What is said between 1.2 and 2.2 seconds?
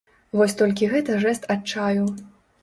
жэст адчаю.